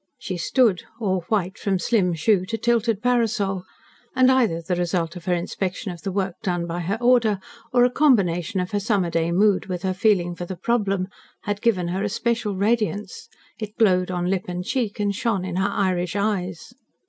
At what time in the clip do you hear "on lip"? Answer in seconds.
14.09-14.45